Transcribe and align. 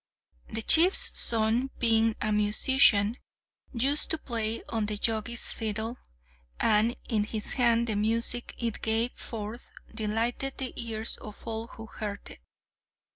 The 0.49 0.63
chief's 0.63 1.15
son, 1.19 1.69
being 1.77 2.15
a 2.19 2.31
musician, 2.31 3.17
used 3.71 4.09
to 4.09 4.17
play 4.17 4.63
on 4.63 4.87
the 4.87 4.97
Jogi's 4.97 5.51
fiddle, 5.51 5.99
and 6.59 6.95
in 7.07 7.23
his 7.23 7.51
hands 7.53 7.85
the 7.85 7.95
music 7.95 8.55
it 8.57 8.81
gave 8.81 9.11
forth 9.11 9.69
delighted 9.93 10.57
the 10.57 10.73
ears 10.75 11.17
of 11.17 11.45
all 11.45 11.67
who 11.67 11.85
heard 11.85 12.31
it. 12.31 12.39